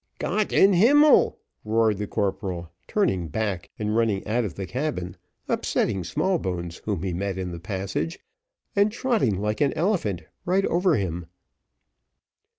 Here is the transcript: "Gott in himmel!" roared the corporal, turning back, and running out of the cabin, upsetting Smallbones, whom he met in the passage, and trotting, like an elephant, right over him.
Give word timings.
"Gott 0.17 0.51
in 0.51 0.73
himmel!" 0.73 1.37
roared 1.63 1.99
the 1.99 2.07
corporal, 2.07 2.71
turning 2.87 3.27
back, 3.27 3.69
and 3.77 3.95
running 3.95 4.25
out 4.25 4.43
of 4.43 4.55
the 4.55 4.65
cabin, 4.65 5.15
upsetting 5.47 6.03
Smallbones, 6.03 6.77
whom 6.85 7.03
he 7.03 7.13
met 7.13 7.37
in 7.37 7.51
the 7.51 7.59
passage, 7.59 8.17
and 8.75 8.91
trotting, 8.91 9.39
like 9.39 9.61
an 9.61 9.73
elephant, 9.73 10.23
right 10.43 10.65
over 10.65 10.95
him. 10.95 11.27